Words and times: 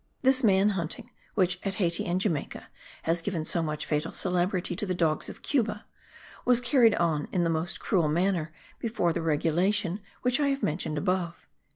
This 0.23 0.43
man 0.43 0.69
hunting, 0.69 1.11
which, 1.35 1.59
at 1.63 1.75
Hayti 1.75 2.05
and 2.07 2.19
Jamaica, 2.19 2.69
has 3.03 3.21
given 3.21 3.45
so 3.45 3.61
much 3.61 3.85
fatal 3.85 4.11
celebrity 4.11 4.75
to 4.77 4.87
the 4.87 4.95
dogs 4.95 5.29
of 5.29 5.43
Cuba, 5.43 5.85
was 6.43 6.59
carried 6.59 6.95
on 6.95 7.27
in 7.31 7.43
the 7.43 7.51
most 7.51 7.79
cruel 7.79 8.07
manner 8.07 8.51
before 8.79 9.13
the 9.13 9.21
regulation 9.21 9.99
which 10.23 10.39
I 10.39 10.47
have 10.47 10.63
mentioned 10.63 10.97
above.) 10.97 11.45